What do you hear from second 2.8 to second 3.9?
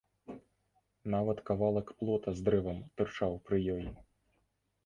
тырчаў пры ёй.